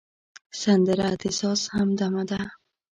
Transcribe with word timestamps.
سندره 0.61 1.09
د 1.21 1.23
ساز 1.39 1.61
همدمه 1.75 2.23
ده 2.29 2.41